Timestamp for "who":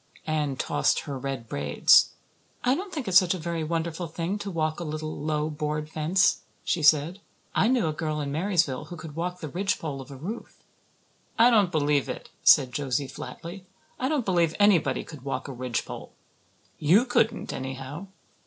8.85-8.95